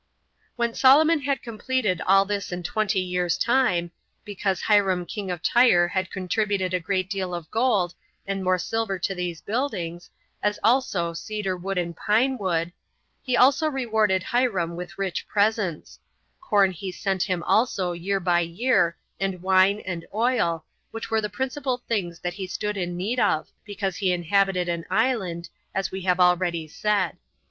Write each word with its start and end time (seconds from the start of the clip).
3. 0.55 0.55
When 0.55 0.73
Solomon 0.73 1.19
had 1.21 1.43
completed 1.43 2.01
all 2.07 2.25
this 2.25 2.51
in 2.51 2.63
twenty 2.63 2.99
years' 2.99 3.37
time, 3.37 3.91
because 4.25 4.61
Hiram 4.61 5.05
king 5.05 5.29
of 5.29 5.43
Tyre 5.43 5.89
had 5.89 6.09
contributed 6.09 6.73
a 6.73 6.79
great 6.79 7.07
deal 7.07 7.35
of 7.35 7.51
gold, 7.51 7.93
and 8.25 8.43
more 8.43 8.57
silver 8.57 8.97
to 8.97 9.13
these 9.13 9.41
buildings, 9.43 10.09
as 10.41 10.57
also 10.63 11.13
cedar 11.13 11.55
wood 11.55 11.77
and 11.77 11.95
pine 11.95 12.35
wood, 12.39 12.73
he 13.21 13.37
also 13.37 13.69
rewarded 13.69 14.23
Hiram 14.23 14.75
with 14.75 14.97
rich 14.97 15.27
presents; 15.27 15.99
corn 16.39 16.71
he 16.71 16.91
sent 16.91 17.21
him 17.21 17.43
also 17.43 17.91
year 17.91 18.19
by 18.19 18.39
year, 18.39 18.97
and 19.19 19.43
wine 19.43 19.81
and 19.85 20.07
oil, 20.15 20.65
which 20.89 21.11
were 21.11 21.21
the 21.21 21.29
principal 21.29 21.77
things 21.87 22.17
that 22.21 22.33
he 22.33 22.47
stood 22.47 22.75
in 22.75 22.97
need 22.97 23.19
of, 23.19 23.49
because 23.65 23.97
he 23.97 24.11
inhabited 24.11 24.67
an 24.67 24.83
island, 24.89 25.49
as 25.75 25.91
we 25.91 26.01
have 26.01 26.19
already 26.19 26.67
said. 26.67 27.17